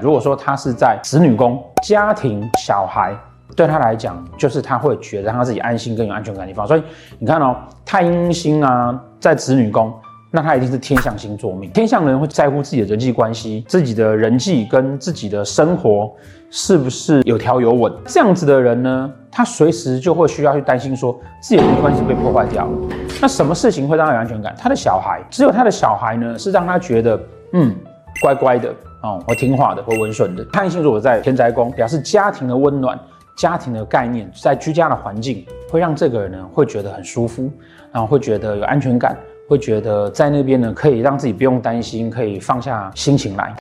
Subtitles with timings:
[0.00, 3.16] 如果说他是在子女宫，家庭、小孩
[3.54, 6.66] 对他来讲，就是他会觉得他自己安心更有安全感的地方。
[6.66, 6.82] 所以
[7.18, 9.92] 你看哦，太阴星啊，在子女宫。
[10.32, 16.08] 那他一定是天象星座命，天象人会在乎自己的人际关系，自己的人际跟自己的生活
[16.50, 17.92] 是不是有条有稳。
[18.06, 21.12] 这样子的人呢，他随时就会需要去担心说
[21.42, 22.70] 自己的人际关系被破坏掉了。
[23.20, 24.54] 那什么事情会让他有安全感？
[24.56, 27.20] 他的小孩，只有他的小孩呢，是让他觉得
[27.54, 27.74] 嗯
[28.22, 28.72] 乖乖的
[29.02, 30.44] 哦，我听话的，或温顺的。
[30.46, 32.98] 太阳星如果在天宅宫，表示家庭的温暖，
[33.36, 37.50] 家庭的概念，在居家的环境会让这个人呢会觉得很舒服，
[37.92, 39.16] 然后会觉得有安全感。
[39.48, 43.48] 会觉得在那边呢，可以让自己不用担心，可以放下心情来。